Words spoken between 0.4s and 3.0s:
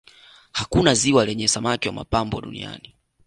hakuna ziwa lenye samaki wa mapambo duniani